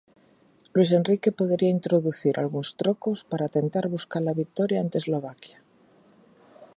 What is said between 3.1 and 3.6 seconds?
para